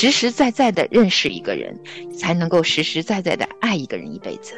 [0.00, 1.76] 实实在在的认识一个人，
[2.16, 4.54] 才能够实实在在的爱一个人一辈子。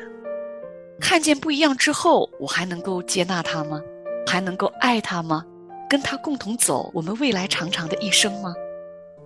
[1.00, 3.80] 看见不一样之后，我还能够接纳他吗？
[4.26, 5.42] 还能够爱他吗？
[5.88, 8.52] 跟他共同走我们未来长长的一生吗？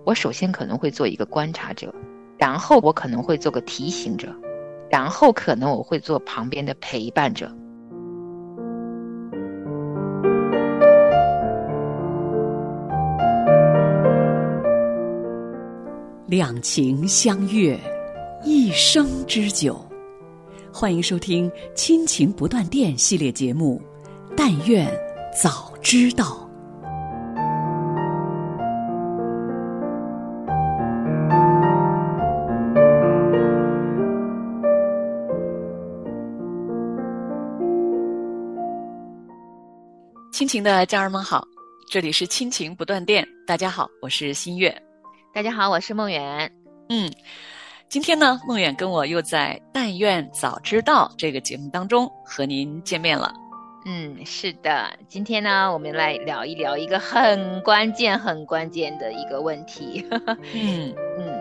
[0.05, 1.93] 我首先可能会做一个观察者，
[2.39, 4.33] 然后我可能会做个提醒者，
[4.89, 7.51] 然后可能我会做旁边的陪伴者。
[16.35, 17.79] 两情相悦，
[18.43, 19.81] 一生之久。
[20.73, 23.81] 欢迎收听《亲情不断电》系列节目，
[24.37, 24.85] 《但愿
[25.41, 26.25] 早知道》。
[40.33, 41.47] 亲情的家人们好，
[41.89, 43.25] 这里是亲情不断电。
[43.47, 44.84] 大家好，我是新月。
[45.35, 46.53] 大家好，我是梦远。
[46.91, 47.11] 嗯，
[47.89, 53.35] 今天呢，梦远跟我又在《但愿早知道》这个节目当中和您见面了。
[53.85, 60.07] 嗯，是的，今天呢，我们来聊一聊一个很关键、很关键的一个问题。
[60.55, 61.34] 嗯 嗯。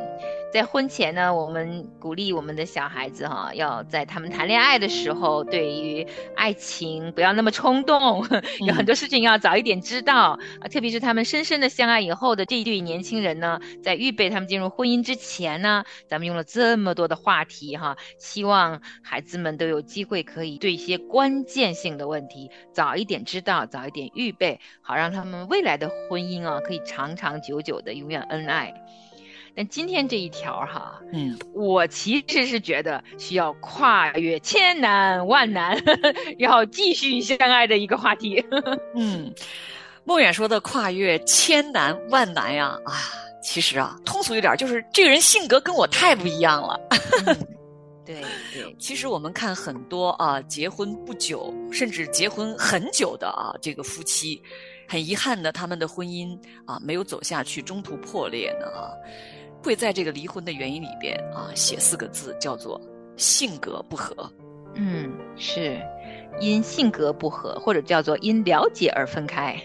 [0.53, 8.23] 在婚前呢，我们鼓励我们的小孩子哈，要在他们谈恋爱的时候，对于爱情不要那么冲动，
[8.67, 10.67] 有很多事情要早一点知道啊。
[10.69, 28.71] 特别是他们深深的相爱以后的这一对年轻人呢，在预备他们进入婚姻之前呢，咱们用了这么多的话题哈，希望孩子们都有机会可以对一些关键性的问题早一点知道，早一点预备，好让他们未来的婚姻啊可以长长久久的永远恩爱。
[29.55, 35.79] 但今天这一条哈，嗯，我其实是觉得需要跨越千难万难，
[36.39, 38.43] 要继续相爱的一个话题。
[38.95, 39.31] 嗯，
[40.05, 42.93] 梦远说的跨越千难万难呀，啊，
[43.43, 46.79] 其实啊，通俗一点就是这个人性格跟我太不一样了。
[48.05, 48.21] 对
[48.53, 54.41] 对，其实我们看很多啊，结婚不久甚至结婚很久的啊，这个夫妻，
[54.89, 58.91] 很遗憾的，他们的婚姻啊没有走下去，中途破裂呢啊。
[59.63, 62.79] 会在这个离婚的原因里边啊，写四个字叫做
[63.15, 64.29] 性格不合。
[64.75, 65.79] 嗯，是
[66.39, 69.55] 因性格不合，或者叫做因了解而分开。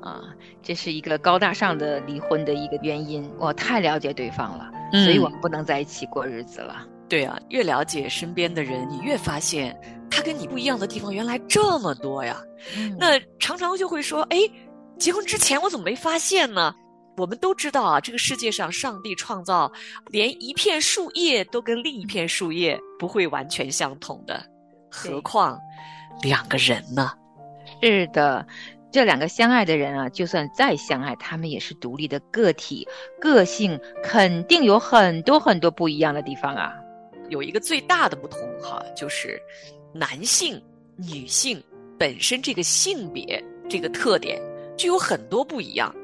[0.00, 0.22] 啊，
[0.62, 3.28] 这是一个高大上的离婚的一个原因。
[3.38, 4.70] 我太了解对方了，
[5.04, 6.86] 所以我们不能在一起过日子了。
[7.08, 9.76] 对啊，越了解身边的人，你越发现
[10.10, 12.40] 他跟你不一样的地方原来这么多呀。
[12.98, 14.38] 那常常就会说，哎，
[14.96, 16.72] 结婚之前我怎么没发现呢？
[17.16, 19.70] 我们都知道啊，这个世界上上帝创造，
[20.08, 24.44] 连一片树叶都跟另一片树叶不会完全相同的，
[24.90, 25.58] 何况
[26.22, 27.12] 两个人呢？
[27.82, 28.46] 是的，
[28.92, 32.86] 这两个相爱的人啊，就算再相爱，他们也是独立的个体，
[33.20, 36.74] 个性肯定有很多很多不一样的地方啊。
[37.28, 39.40] 有一个最大的不同哈，就是
[39.92, 40.62] 男性、
[40.96, 41.62] 女性
[41.98, 44.40] 本身这个性别这个特点
[44.76, 45.94] 就有很多不一样。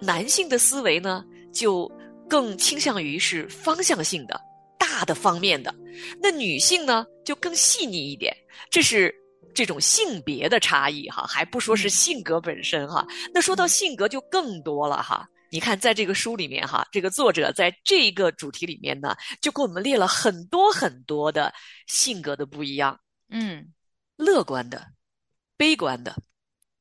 [0.00, 1.90] 男性的思维呢，就
[2.28, 4.40] 更倾向于是方向性的、
[4.78, 5.72] 大的方面的；
[6.22, 8.34] 那女性呢，就更细腻一点。
[8.70, 9.14] 这是
[9.54, 13.06] 这种性别的差异哈，还不说是性格本身哈。
[13.34, 15.28] 那说到性格就更多了哈。
[15.50, 21.52] 你看，在这个书里面哈，这个作者在这个主题里面呢，就给我们列了很多很多的
[21.86, 23.00] 性格的不一样。
[23.30, 23.66] 嗯，
[24.16, 24.86] 乐观的、
[25.56, 26.14] 悲观的，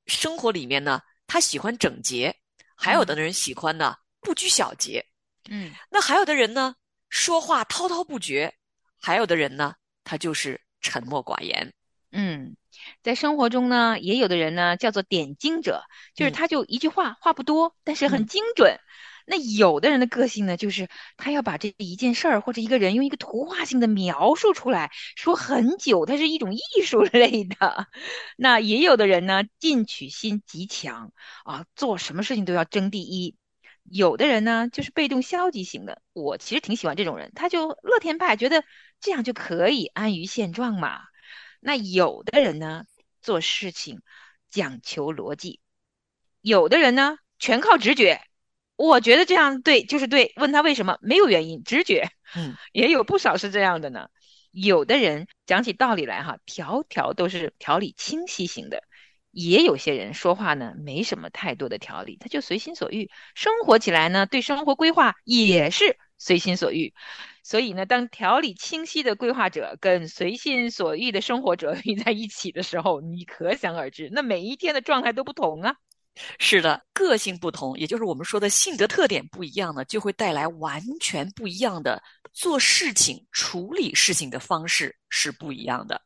[0.06, 2.36] 生活里面呢，他喜欢整洁。
[2.78, 5.04] 还有的人喜欢呢不拘小节，
[5.50, 6.76] 嗯，那还有的人呢
[7.10, 8.54] 说话滔滔不绝，
[9.02, 9.74] 还有的人呢
[10.04, 11.74] 他就是沉默寡言，
[12.12, 12.56] 嗯，
[13.02, 15.84] 在生活中呢也有的人呢叫做点睛者，
[16.14, 18.80] 就是他就一句话话不多，但是很精准。
[19.30, 27.88] 那有的人的个性呢，就是他要把这一件事儿或者一个人用一个图画性的描述出来，说很久，它是一种艺术类的。
[28.38, 31.12] 那也有的人呢，进取心极强
[31.44, 33.36] 啊，做什么事情都要争第一。
[33.84, 36.01] 有的人呢，就是被动消极型的。
[36.13, 38.63] 我其实挺喜欢这种人，他就乐天派，觉得
[39.01, 41.01] 这样就可以安于现状嘛。
[41.60, 42.86] 那有的人呢，
[43.22, 44.01] 做事情
[44.50, 45.60] 讲求逻辑，
[46.40, 48.22] 有的人呢，全靠直觉。
[48.77, 54.07] 我觉得这样对就是对，问他为什么没有原因，直觉，嗯， 也有不少是这样的呢。
[54.51, 58.83] 有的人讲起道理来哈，条条都是条理清晰型的，
[59.31, 66.94] 也有些人说话呢没什么太多的条理，他就随心所欲，生活起来呢对生活规划也是随心所欲。
[67.44, 75.75] 所以呢，当条理清晰的规划者跟随心所欲的生活者遇 在一起的时候，你可想而知，那每一天的状态都不同啊。
[76.40, 82.02] 是的，个性不同，也就是我们说的性格特点不一样呢，就会带来完全不一样的
[82.34, 86.02] 做事情、处理事情的方式是不一样的。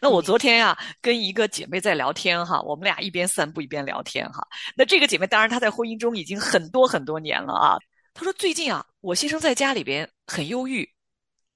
[0.00, 4.46] 那我昨天呀，跟一个姐妹在聊天哈，我们俩一边散步一边聊天哈。
[4.76, 7.76] 那这个姐妹当然她在婚姻中已经很多很多年了啊。
[8.12, 10.88] 她说最近啊，我先生在家里边很忧郁。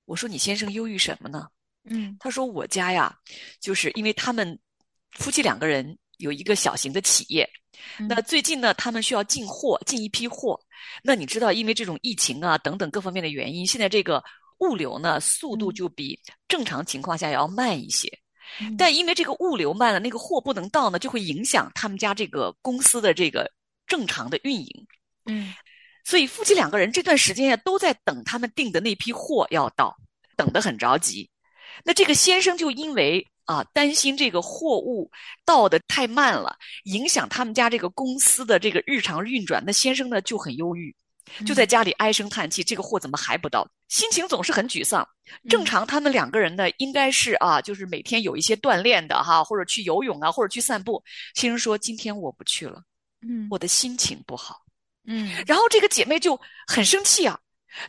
[0.07, 1.47] 我说你先生忧郁什么呢？
[1.85, 3.15] 嗯，她说我家呀，
[3.61, 4.59] 就是因为他们
[5.13, 7.49] 夫妻两个人有一个小型的企业，
[8.09, 10.61] 那最近呢，他们需要进货，进一批货。
[11.03, 14.23] 那你知道，因为这种疫情啊等等各方面的原因，现在这个。
[14.61, 16.19] 物流呢，速度就比
[16.49, 18.11] 正常情况下要慢一些，
[18.77, 23.49] 但因为这个物流慢了，那个货不能到呢，就会影响他们家这个公司的这个
[23.87, 24.87] 正常的运营。
[25.27, 25.55] 嗯，
[26.05, 29.97] 所以夫妻两个人这段时间呀，都在等他们订的那批货要到，
[30.37, 31.31] 等得很着急。
[31.85, 35.11] 那这个先生就因为啊担心这个货物
[35.45, 36.55] 到的太慢了，
[36.85, 40.95] 影响他们家这个公司的这个日常运转，那先生呢就很忧郁。
[41.45, 43.69] 就在家里唉声叹气，这个货怎么还不到？
[43.89, 45.07] 心情总是很沮丧。
[45.47, 51.03] 正常他们两个人呢，应该是啊，就是每天有一些锻炼的哈，或者去游泳啊，或者去散步。
[51.35, 52.83] 先生说今天我不去了，
[53.21, 54.57] 嗯，我的心情不好，
[55.07, 55.31] 嗯。
[55.47, 57.39] 然后这个姐妹就很生气啊，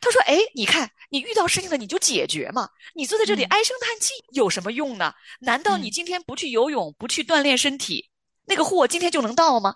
[0.01, 5.13] 她说：“哎，你看你遇到事情了你就解决嘛，你坐在这里唉声叹气有什么用呢？
[5.39, 8.09] 难道你今天不去游泳，不去锻炼身体，
[8.45, 9.75] 那个货今天就能到吗？”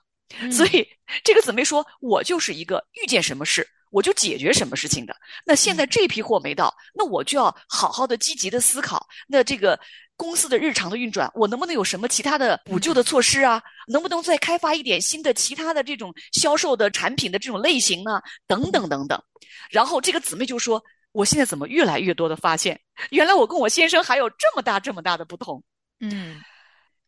[0.51, 0.87] 所以，
[1.23, 5.15] 这个姊妹说：“我就是一个遇见什么事我就解决什么事情的。
[5.45, 9.05] 那现在这批货没到，那我就要好好的、积极的思考。
[9.27, 9.79] 那这个
[10.23, 13.61] 公司的日常的运转，我能不能有什么其他的补救的措施啊？
[13.89, 18.21] 能不能再开发一点新的、其他的这种销售的产品的这种类型呢？
[18.47, 19.21] 等等等等。
[19.69, 20.81] 然后这个姊妹就说：
[21.11, 22.79] 我现在怎么越来越多的发现，
[23.09, 25.61] 原来我跟我先生还有这么大、这么大的不同。
[25.99, 26.41] 嗯。”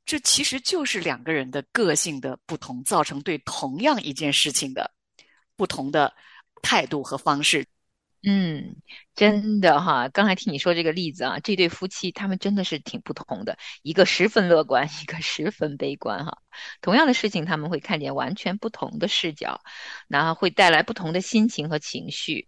[0.06, 4.92] 这其实就是两个人的个性的不同，造成对同样一件事情的
[5.56, 6.14] 不同的
[6.62, 7.66] 态度和方式。
[8.28, 8.78] 嗯，
[9.14, 16.40] 真的哈，刚才听你说这个例子啊，这对夫妻他们真的是挺不同的，一个十分乐观，一个十分悲观哈。
[16.82, 19.62] 同样的事情，他们会看见完全不同的视角，
[20.08, 22.48] 然后会带来不同的心情和情绪。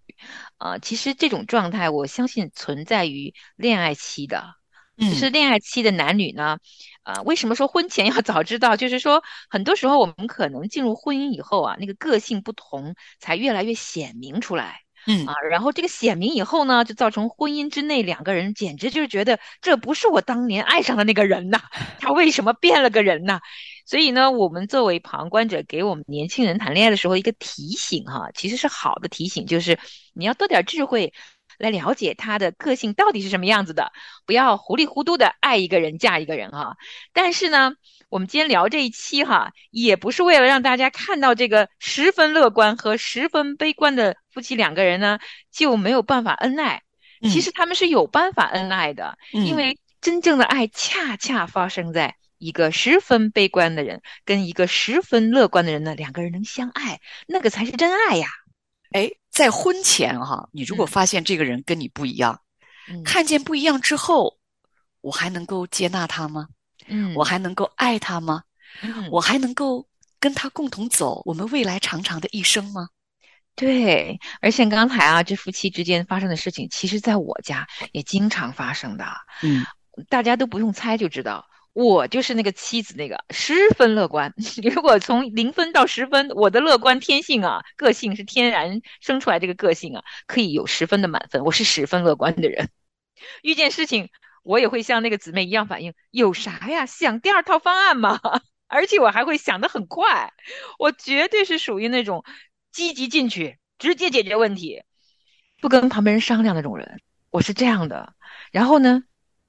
[0.57, 4.55] 啊，其实这种状态，我相信存在于恋爱期的。
[4.97, 6.57] 就是恋爱期的男女呢，
[7.03, 8.75] 啊，为什么说婚前要早知道？
[8.75, 14.86] 就是说，很多时候我们可能进入婚姻以后啊，那个个性不同才越来越显明出来。
[15.07, 21.59] 嗯啊，然后这个显明以后呢，就造成婚姻之内两个人简直就是觉得这不是我当年爱上的那个人呐，
[21.99, 23.39] 他为什么变了个人呐？
[23.85, 29.79] 所以呢，我们作为旁观者，给我们年轻人谈恋爱的时候一个提醒哈，其实是好的提醒，就是
[30.13, 31.13] 你要多点智慧。
[31.57, 33.91] 来了解他的个性到底是什么样子的，
[34.25, 36.77] 不要糊里糊涂的爱一个人嫁一个人哈。
[37.13, 37.73] 但是呢，
[38.09, 45.19] 我们今天聊这一期哈，也不是为了让大家看到这个十分乐观和十分悲观的夫妻两个人呢
[45.51, 46.83] 就没有办法恩爱。
[47.23, 58.27] 其实他们是有办法恩爱的，因为真正的爱恰恰发生在一个十分悲观的人跟一个十分乐观的人呢，两个人能相爱，那个才是真爱呀。
[58.91, 62.41] 哎，在婚前哈，你如果发现这个人跟你不一样，
[63.05, 64.39] 看见不一样之后，
[65.01, 66.47] 我还能够接纳他吗？
[66.87, 68.41] 嗯，我还能够爱他吗？
[68.81, 69.87] 嗯，我还能够
[70.19, 72.87] 跟他共同走我们未来长长的一生吗？
[73.53, 79.05] 对，而且刚才啊，这夫妻之间发生的事情，其实在我家也经常发生的。
[79.43, 79.63] 嗯，
[80.09, 81.46] 大家都不用猜就知道。
[81.77, 84.33] 我就是那个妻子，那个十分乐观。
[84.73, 91.43] 如果从零分到十分，我的乐观天性啊，个性是天然生出来，这个个性啊，可以有十分的满分。
[91.43, 92.69] 我是十分乐观的人，
[93.43, 94.09] 遇见事情
[94.41, 95.93] 我也会像那个姊妹一样反应。
[96.09, 96.87] 有啥呀？
[96.87, 98.19] 想第二套方案嘛。
[98.65, 100.33] 而且我还会想得很快，
[100.79, 102.25] 我绝对是属于那种
[102.71, 104.81] 积极进取，直接解决问题，
[105.61, 106.99] 不跟旁边人商量那种人。
[107.29, 108.15] 我是这样的。
[108.51, 109.03] 然后呢？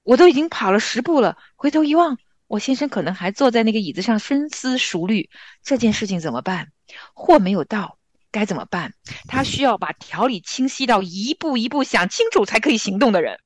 [0.09, 5.29] 我都已经跑了十步了，回头一望，我先生可能还坐在那个椅子上深思熟虑
[5.61, 6.71] 这件事情怎么办？
[7.13, 7.99] 货没有到，
[8.31, 8.95] 该怎么办？
[9.27, 13.39] 他需要把条理清晰到一步一步想清楚才可以行动的人。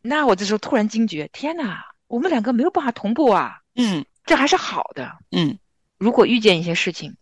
[0.00, 3.58] 那我这时候突然惊觉，天哪，我们两个没有办法同步啊！
[3.74, 5.18] 嗯，这还是好的。
[5.32, 5.58] 嗯，
[5.98, 7.16] 如果遇见一些事情，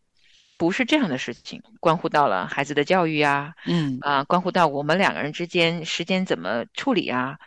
[0.58, 7.38] 不是这样的事情，关乎到了孩子的教育啊，嗯啊，关乎到我们两个人之间时间怎么处理啊？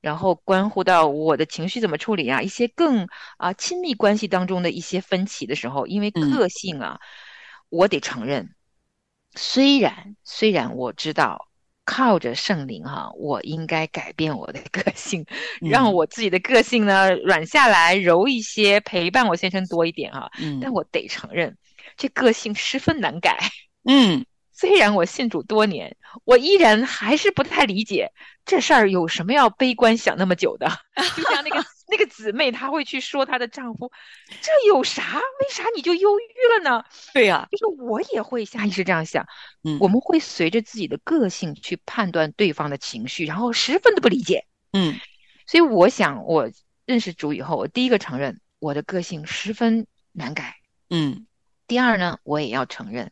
[0.00, 3.06] 然后关乎到我的情绪怎么处理啊，一些更
[3.38, 6.98] 啊亲密关系当中的一些分歧的时候，因为个性啊，
[7.68, 8.54] 我得承认，
[9.34, 11.48] 虽然虽然我知道
[11.84, 15.26] 靠着圣灵哈，我应该改变我的个性，
[15.60, 20.30] 让我自己的个性呢软下来、柔一些，陪伴我先生多一点哈。
[20.38, 21.56] 嗯但我得承认，
[21.96, 23.38] 这个性十分难改。
[23.88, 24.24] 嗯
[24.60, 28.12] 虽然我信主多年，我依然还是不太理解
[28.44, 30.68] 这事儿有什么要悲观想那么久的。
[31.16, 33.90] 就像那个那个姊妹，她会去说她的丈夫，
[34.42, 35.16] 这有啥？
[35.16, 36.84] 为啥你就忧郁了呢？
[37.14, 39.26] 对呀、就是我也会下意识这样想，
[39.64, 44.44] 嗯我们会随着自己的个性去判断对方的情绪，然后十分的不理解。
[44.74, 45.00] 嗯
[45.46, 46.50] 所以我想，我
[46.84, 50.56] 认识主以后，我第一个承认我的个性十分难改。
[50.90, 51.26] 嗯
[51.66, 53.10] 第二呢，我也要承认，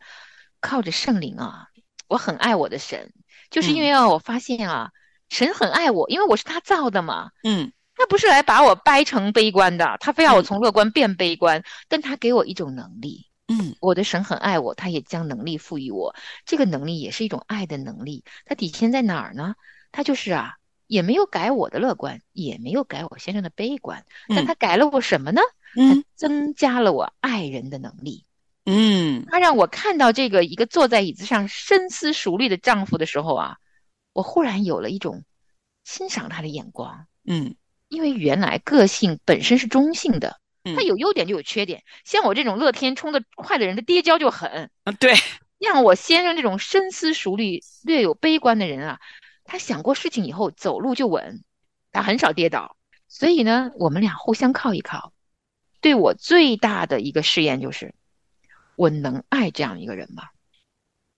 [0.60, 1.68] 靠着圣灵啊，
[2.08, 3.12] 我很爱我的神，
[3.50, 4.90] 就是因为啊，我发现啊，
[5.30, 7.30] 神很爱我，因为我是他造的嘛。
[7.44, 13.26] 嗯他不是来把我掰成悲观的，他非要我嗯从乐观变悲观，但他给我一种能力。
[13.48, 16.14] 嗯我的神很爱我，他也将能力赋予我。
[16.44, 19.56] 这个能力也是一种爱的能力，它体现在哪儿呢？
[19.90, 20.54] 它就是啊，
[20.86, 25.40] 也没有改我的乐观，也没有改我先生的悲观，但嗯他改了我什么呢？
[25.74, 28.24] 他嗯增加了我爱人的能力。
[28.70, 33.56] 嗯他让我看到这个一个坐在椅子上深思熟虑的丈夫的时候啊，
[34.12, 35.24] 我忽然有了一种
[35.84, 37.56] 欣赏他的眼光，嗯
[37.88, 41.82] 因为原来个性本身是中性的，嗯它有优点就有缺点。
[42.04, 44.70] 像我这种乐天冲得快的人，他跌跤就狠。
[44.84, 45.14] 啊，对，
[45.60, 49.00] 像我先生这种深思熟虑、略有悲观的人啊，
[49.44, 51.42] 他想过事情以后走路就稳，
[51.90, 52.76] 他很少跌倒。
[53.08, 55.14] 所以呢，我们俩互相靠一靠。
[55.80, 57.94] 对我最大的一个试验就是，
[58.78, 60.22] 我能爱这样一个人吗？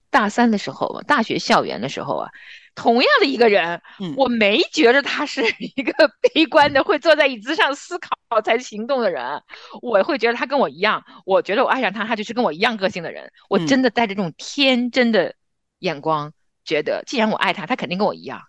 [0.08, 2.30] 大三的时候啊，大学校园的时候啊，
[2.74, 9.42] 同样的一个人，嗯我没觉得他是一个悲观的，会坐在椅子上思考才行动的人。
[9.82, 13.30] 我会觉得他跟我一样，我觉得我爱上他，他就是跟我一样个性的人。
[13.50, 15.34] 我嗯真的带着这种天真的
[15.80, 16.32] 眼光，
[16.64, 18.40] 觉得既然我爱他，他肯定跟我一样，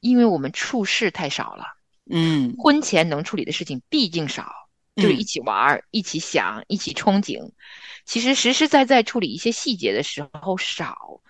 [0.00, 1.64] 因为我们处事太少了，
[2.10, 4.52] 嗯婚前能处理的事情毕竟少，
[5.00, 7.50] 就一起玩儿、一起想、一起憧憬。
[8.04, 11.20] 其实实实在在处理一些细节的时候少，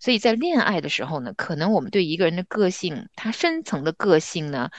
[0.00, 4.70] 所以在恋爱的时候呢，可能我们对一个人的个性，他深层的个性呢，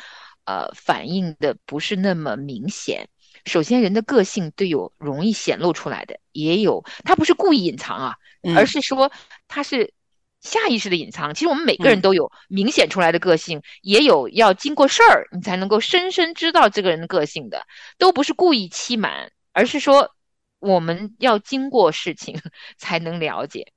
[0.45, 3.09] 呃，反映的不是那么明显。
[3.45, 9.11] 首先，人的个性对有容易显露出来的，也有他不是故意隐藏啊，嗯而是说
[9.47, 9.93] 他是
[10.41, 11.33] 下意识的隐藏。
[11.33, 17.65] 其实我们每个人嗯都有明显出来的个性，也有要经过事儿你才能够深深知道这个人的个性的，
[17.97, 20.15] 都不是故意欺瞒，而是说
[20.59, 22.39] 我们要经过事情
[22.77, 23.73] 才能了解。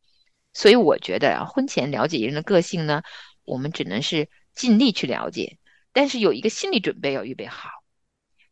[0.53, 3.03] 所以我觉得啊，婚前了解一个人的个性呢，
[3.45, 5.59] 我们只能是尽力去了解，
[5.93, 7.71] 但是有一个心理准备要预备好，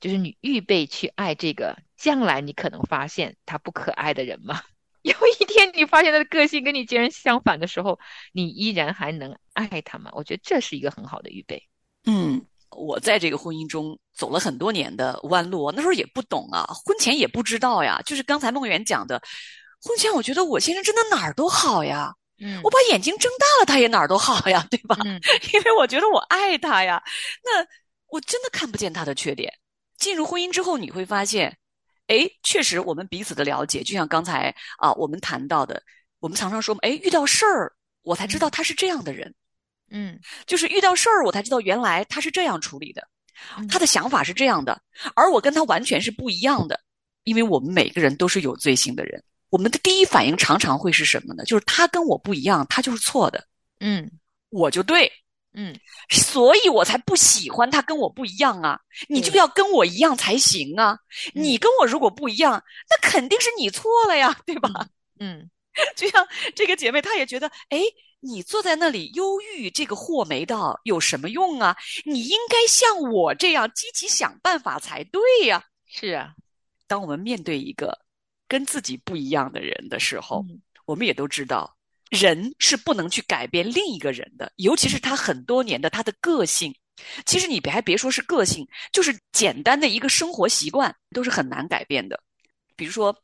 [0.00, 4.62] 就是你预备去爱这个将来你可能发现他不可爱的人吗？
[5.02, 7.99] 有一天你发现他的个性跟你截然相反的时候，
[8.33, 10.11] 你依然还能爱他吗？
[10.14, 11.62] 我觉得这是一个很好的预备。
[12.07, 18.00] 嗯，我在这个婚姻中走了很多年的弯路，那时候也不懂啊，婚前也不知道呀。
[18.04, 19.21] 就是刚才梦圆讲的，
[19.83, 24.97] 婚前我觉得我先生真的哪儿都好呀，嗯我把眼睛睁大了，他也哪儿都好呀，对吧？
[25.04, 25.21] 嗯
[25.54, 27.02] 因为我觉得我爱他呀，
[27.45, 27.66] 那
[28.09, 29.52] 我真的看不见他的缺点。
[29.99, 31.59] 进入婚姻之后，你会发现，
[32.11, 35.81] 哎，确实我们彼此的了解，就像刚才啊我们谈到的，
[36.19, 39.33] 我们常常说，哎，遇到事儿我才知道他是这样的人，
[39.90, 40.19] 嗯。
[40.45, 43.07] 就是遇到事儿我才知道原来他是这样处理的，
[43.57, 43.69] 嗯。
[43.69, 44.83] 他的想法是这样的，
[45.14, 46.81] 而我跟他完全是不一样的，
[47.23, 51.45] 因为我们每个人都是有罪性的人，我们的第一反应常常会是什么呢？
[51.45, 53.47] 就是他跟我不一样，他就是错的，
[53.79, 54.11] 嗯。
[54.49, 55.09] 我就对。
[55.52, 55.78] 嗯
[56.11, 58.78] 所以我才不喜欢他跟我不一样啊！
[59.09, 60.99] 你就要跟我一样才行啊！
[61.35, 64.71] 嗯你跟我如果不一样，那肯定是你错了呀，对吧？
[65.19, 65.50] 嗯
[65.97, 67.80] 就像这个姐妹，她也觉得，哎，
[68.21, 71.76] 你坐在那里忧郁，这个货没到，有什么用啊？
[72.04, 75.64] 你应该像我这样积极想办法才对呀。
[75.87, 76.35] 是啊，
[76.87, 77.99] 当我们面对一个
[78.49, 81.76] 跟自己不一样的人的时候，嗯我们也都知道，
[82.11, 86.75] 人是不能去改变另一个人的，尤其是他很多年的他的个性。
[87.25, 92.21] 其实你别还别说是个性，就是简单的一个生活习惯都是很难改变的。
[92.76, 93.17] 比如说，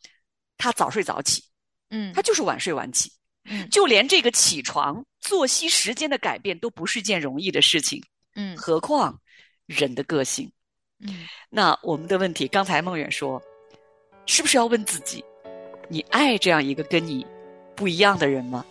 [0.56, 1.42] 他早睡早起，
[1.90, 3.12] 嗯他就是晚睡晚起，
[3.44, 8.02] 嗯就连这个起床作息时间的改变都不是一件容易的事情，
[8.34, 9.20] 嗯何况
[9.66, 10.50] 人的个性。
[11.00, 13.42] 嗯那我们的问题，刚才孟远说，
[14.24, 15.22] 是不是要问自己，
[15.90, 17.26] 你爱这样一个跟你
[17.74, 18.64] 不一样的人吗？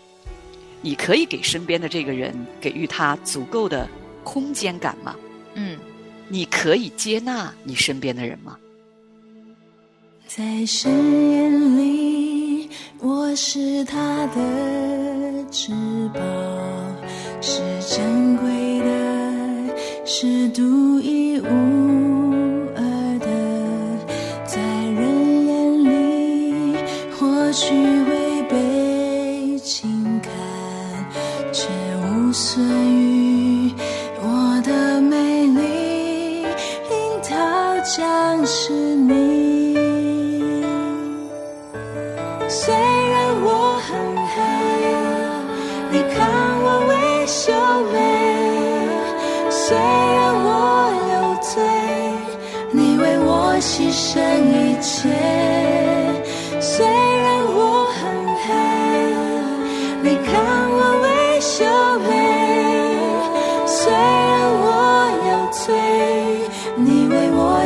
[0.85, 3.89] 你可以给身边的这个人给予他足够的
[4.23, 5.15] 空间感吗？
[5.55, 5.79] 嗯，
[6.29, 8.55] 你可以接纳你身边的人吗？
[10.27, 10.93] 在深
[11.31, 15.71] 渊里，我是他的至
[16.13, 16.21] 宝，
[17.41, 19.75] 是珍贵的，
[20.05, 21.47] 是独一无
[22.75, 24.05] 二的。
[24.45, 26.77] 在人眼里，
[27.17, 28.04] 或许。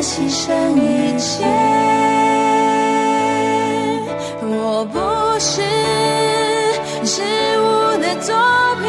[0.01, 1.43] 牺牲一切。
[4.41, 4.97] 我不
[5.39, 5.61] 是
[7.03, 7.21] 植
[7.59, 7.63] 物
[8.01, 8.33] 的作
[8.81, 8.87] 品，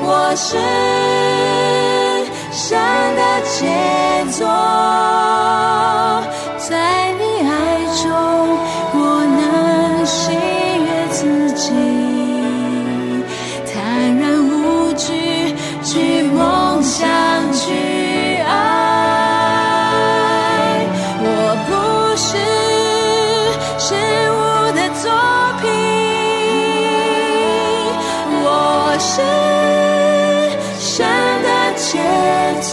[0.00, 0.56] 我是
[2.50, 2.76] 神
[3.16, 3.56] 的杰
[4.32, 4.46] 作，
[6.58, 7.52] 在你爱
[8.02, 8.06] 中。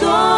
[0.06, 0.35] 所。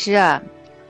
[0.00, 0.42] 实啊，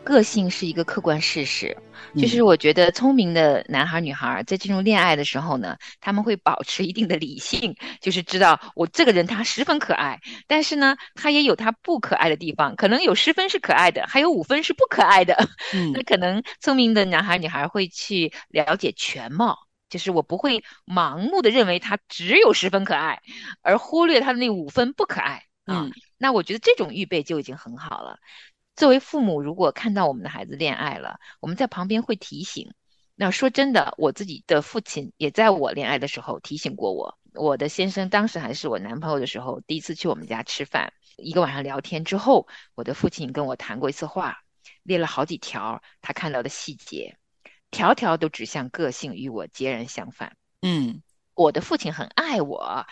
[0.05, 1.77] 个性是一个客观事实。
[2.15, 10.19] 嗯就是我觉得聪明的男孩女孩在进入恋爱的时候呢，他们会保持一定的理性，就是知道我这个人他十分可爱，
[10.49, 15.37] 但是呢，他也有他不可爱的地方，可能有十分是可爱的，还有五分是不可爱的。
[15.75, 19.57] 嗯 那可能聪明的男孩女孩会去了解全貌，
[19.89, 23.21] 就是我不会盲目的认为他只有十分可爱，
[23.63, 25.85] 而忽略他的那五分不可爱啊。
[25.85, 25.93] 嗯
[26.23, 28.19] 那我觉得这种预备就已经很好了。
[28.81, 32.73] 作为父母，如果看到我们的孩子恋爱了，我们在旁边会提醒。
[33.15, 37.19] 那说真的，我自己的父亲也在我恋爱的时候提醒过我。
[37.35, 44.39] 我的先生当时还是我男朋友的时候，第一次去我们家吃饭，一个晚上聊天之后，我的父亲跟我谈过一次话，
[44.83, 47.19] 列了好几条他看到的细节，
[47.71, 50.39] 条条都指向个性与我截然相反。
[50.63, 51.03] 嗯
[51.35, 52.87] 我的父亲很爱我，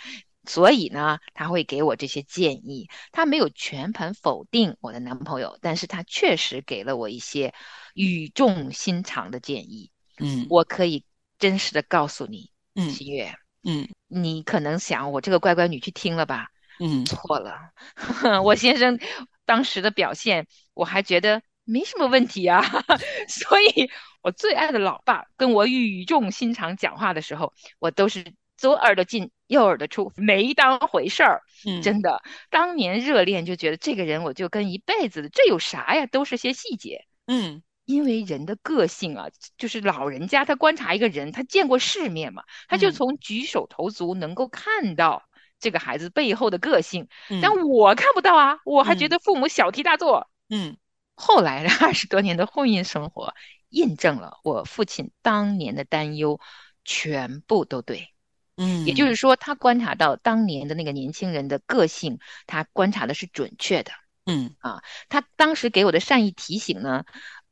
[0.48, 2.88] 所以呢，他会给我这些建议。
[3.12, 7.54] 他没有全盘否定我的男朋友，但是他确实给了我一些
[7.94, 9.90] 语重心长的建议。
[10.20, 11.04] 嗯我可以
[11.38, 13.32] 真实的告诉你，嗯新月，
[13.62, 16.48] 嗯你可能想我这个乖乖女去听了吧？
[16.80, 17.70] 嗯错了，
[18.42, 18.98] 我先生
[19.44, 22.62] 当时的表现，我还觉得没什么问题啊。
[23.28, 23.90] 所以，
[24.22, 28.24] 我最爱的老爸跟我语重心长讲话的时候，我都是
[28.58, 31.42] 左耳朵进右耳朵出，没当回事儿。
[31.64, 36.04] 嗯，真的，当年热恋就觉得这个人我就跟一辈子的，这有啥呀？
[36.04, 37.06] 都是些细节。
[37.26, 45.22] 嗯因为人的个性啊，就是老人家他观察一个人，他见过世面嘛，他就嗯从举手投足能够看到
[45.58, 47.08] 这个孩子背后的个性。
[47.30, 50.28] 嗯但我看不到啊，我还觉嗯得父母小题大做。
[50.50, 50.76] 嗯
[51.14, 53.32] 后来二十多年的婚姻生活，
[53.70, 56.38] 印证了我父亲当年的担忧，
[56.84, 58.12] 全部都对。
[58.58, 63.92] 嗯，也就是说，他观察到当年的那个年轻人的个性，他观察的是准确的。
[64.26, 67.04] 嗯啊他当时给我的善意提醒呢，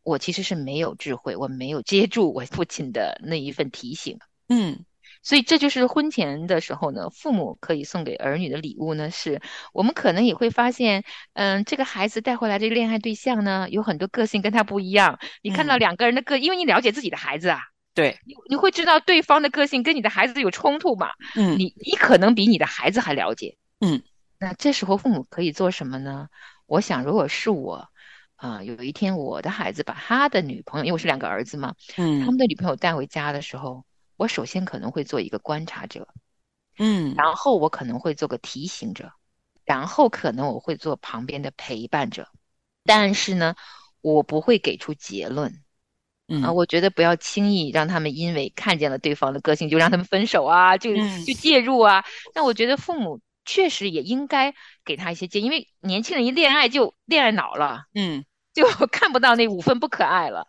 [0.03, 4.19] 我其实是没有智慧，我没有接住我父亲的那一份提醒。
[4.49, 4.85] 嗯
[5.23, 9.41] 所以这就是婚前的时候呢，父母可以送给儿女的礼物呢，是
[9.73, 15.19] 我们可能也会发现，嗯，这个孩子带回来这个恋爱对象呢，有很多个性跟他不一样。
[15.43, 17.59] 你看到嗯两个人的个，因为你了解自己的孩子啊，
[17.97, 21.09] 对，你你会知道对方的个性跟你的孩子有冲突嘛？
[21.35, 23.57] 嗯你你可能比你的孩子还了解。
[23.81, 24.03] 嗯，
[24.39, 26.29] 那这时候父母可以做什么呢？
[26.67, 27.89] 我想，如果是我，
[28.37, 33.87] 啊、有一天我的孩子把他的女朋友，因为我是两个儿子嘛，嗯他嗯们的女朋友带回家的时候，
[34.19, 36.07] 我首先可能会做一个观察者，
[36.79, 39.11] 嗯然后我可能会做个提醒者，
[39.65, 42.29] 然后可能我会做旁边的陪伴者，
[42.85, 43.57] 但是呢，
[44.03, 45.63] 我不会给出结论。
[46.29, 52.05] 啊，嗯我觉得不要轻易让他们因为看见了对方的个性就让他们分手啊，就嗯就介入啊。
[52.35, 60.47] 那我觉得父母确实也应该给他一些建议，因为年轻人一恋爱就恋爱脑了，嗯就 看不到那五分不可爱了。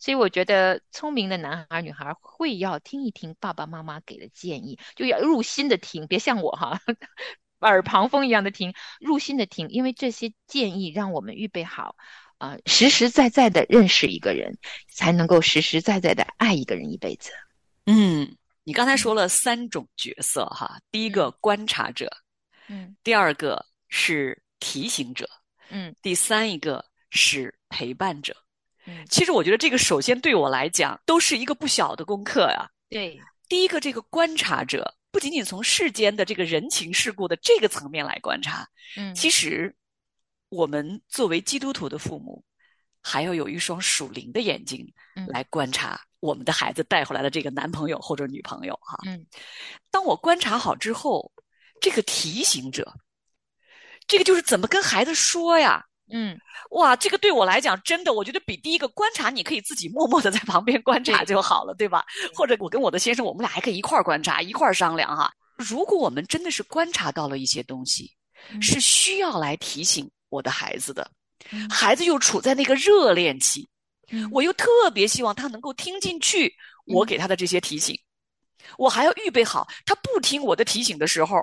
[0.00, 6.80] 所以我觉得聪明的男孩儿女孩儿会要听一听爸爸妈妈给的建议，就要入心的听，别像我哈，
[7.60, 11.94] 耳旁风一样的听，入心的听，因为这些建议让我们预备好。
[12.40, 14.56] 啊、实实在在的认识一个人，
[14.90, 17.30] 才能够实实在在的爱一个人一辈子。
[17.84, 22.10] 嗯，你刚才说了三种角色哈，第一个观察者，
[22.68, 25.28] 嗯第二个是提醒者，
[25.68, 28.34] 嗯第三一个是陪伴者。
[28.86, 32.66] 嗯，其实我觉得这个首先对我来讲都是一个不小的功课呀。
[32.88, 39.76] 对，第一个，这个观察者不仅仅从世间的这个人情世故的这个层面来观察，嗯其实
[40.50, 42.44] 我们作为基督徒的父母，
[43.00, 44.86] 还要有一双属灵的眼睛
[45.16, 48.98] 嗯来观察我们的孩子带回来的这个男朋友或者女朋友哈。
[49.06, 49.24] 嗯
[49.90, 51.32] 当我观察好之后，
[51.80, 52.92] 这个提醒者，
[54.06, 55.84] 这个就是怎么跟孩子说呀？
[56.12, 56.36] 嗯
[56.72, 62.04] 哇，这个对我来讲，真的，我觉得比第一个观察，你可以自己默默的在旁边观察就好了，对吧？
[62.34, 65.32] 或者我跟我的先生，我们俩还可以一块儿观察，一块儿商量哈。
[65.56, 68.12] 如果我们真的是观察到了一些东西，
[68.50, 71.10] 嗯是需要来提醒我的孩子的，
[71.52, 71.68] 嗯。
[71.68, 73.68] 孩子又处在那个热恋期，
[74.10, 74.26] 嗯。
[74.32, 76.50] 我又特别希望他能够听进去
[76.86, 77.94] 我嗯给他的这些提醒，
[78.78, 81.36] 我还要预备好他不听我的提醒的时候，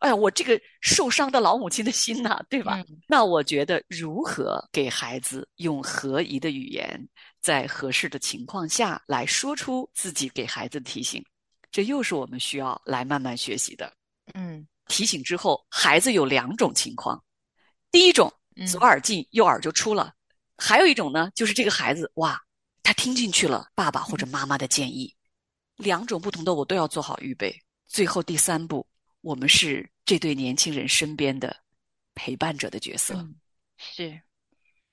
[0.00, 2.82] 哎呀，我这个受伤的老母亲的心呐、对吧？
[2.88, 3.00] 嗯。
[3.06, 7.08] 那我觉得如何给孩子用合宜的语言，
[7.40, 11.24] 在合适的情况下来说出自己给孩子的提醒，
[11.70, 13.92] 这又是我们需要来慢慢学习的。
[14.34, 14.66] 嗯。
[14.88, 17.22] 提醒之后，孩子有两种情况，
[17.92, 18.66] 第一种嗯。
[18.66, 20.12] 左耳进右耳就出了，
[20.58, 22.42] 还有一种呢，就是这个孩子哇，
[22.82, 25.14] 他听进去了爸爸或者妈妈的建议，
[25.76, 27.56] 两种不同的我都要做好预备。
[27.86, 28.86] 最后第三步，
[29.20, 31.54] 我们是这对年轻人身边的
[32.14, 33.14] 陪伴者的角色。
[33.14, 33.34] 嗯，
[33.78, 34.20] 是，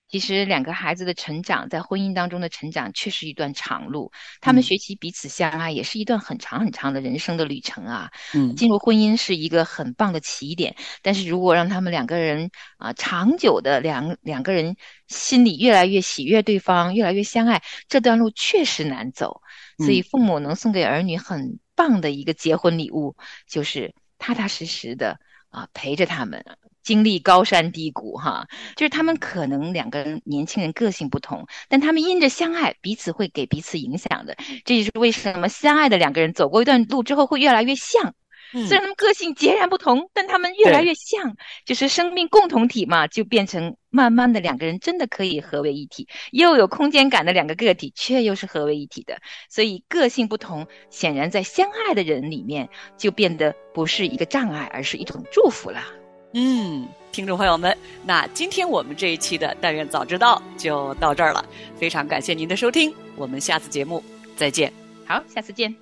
[0.09, 4.11] 其实两个孩子的成长，在婚姻当中的成长，却是一段长路。
[4.41, 8.09] 他们嗯学习彼此相爱，也是一段很长很长的人生的旅程啊。
[8.33, 14.75] 嗯进入婚姻是一个很棒的起点，但是如果让他们两个人啊、长久的两两个人
[15.07, 19.41] 心里越来越喜悦对方，越来越相爱，这段路确实难走。
[19.77, 23.15] 所以嗯父母能送给儿女很棒的一个结婚礼物，
[23.47, 25.19] 就是踏踏实实的
[25.49, 26.43] 啊陪着他们。
[26.83, 34.35] 经历高山低谷，哈，就是他们可能两个人年轻人个性不同，但他们因着相爱，彼此会给彼此影响的。
[34.65, 38.13] 这也是为什么相爱的两个人走过一段路之后会越来越像。
[38.51, 41.35] 嗯虽然他们个性截然不同，但他们越来越像，
[41.67, 49.19] 就是生命共同体嘛，就变成慢慢的两个人真的可以合为一体，又有空间感的两个个体，却又是合为一体的。
[49.51, 55.85] 所以个性不同，显然在相爱的人里面就变得不是一个障碍，而是一种祝福啦。
[56.33, 61.43] 嗯，听众朋友们，那今天我们这一期的《但愿早知道》就到这儿了，
[61.75, 64.03] 非常感谢您的收听，我们下次节目
[64.35, 64.71] 再见。
[65.05, 65.75] 好，下次见。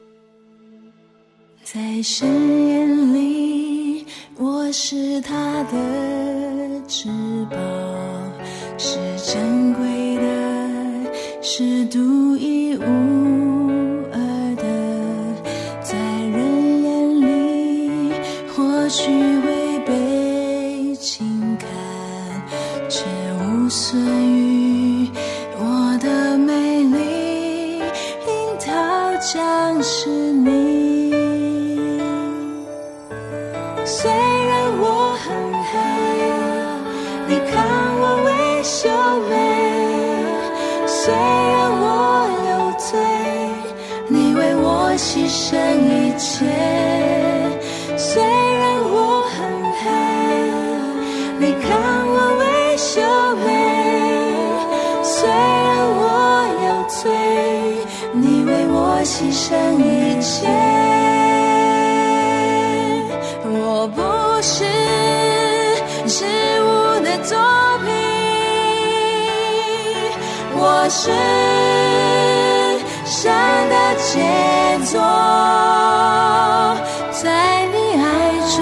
[1.63, 2.29] 在深
[2.69, 4.05] 夜里，
[4.37, 7.09] 我是他的至
[7.51, 7.57] 宝，
[8.77, 12.83] 是珍贵的，是独一无
[14.13, 14.63] 二的。
[15.83, 18.13] 在人眼里，
[18.55, 19.11] 或许
[29.29, 31.11] 像是你。
[33.85, 35.27] 虽然我很
[35.67, 35.73] 黑，
[37.27, 37.53] 你看
[37.99, 38.87] 我微秀
[39.27, 39.35] 美；
[40.87, 41.19] 虽然
[41.83, 41.85] 我
[42.51, 42.89] 有罪，
[44.07, 46.66] 你为我牺牲一切。
[59.07, 60.45] 牺牲一切。
[63.45, 64.01] 我不
[64.41, 64.65] 是
[66.09, 66.25] 事
[66.61, 66.67] 物
[67.05, 67.31] 的作
[67.85, 67.87] 品，
[70.57, 70.99] 我是
[73.05, 73.31] 神
[73.69, 74.05] 的杰
[74.83, 74.99] 作。
[77.13, 77.23] 在
[77.67, 78.05] 你爱
[78.57, 78.61] 中，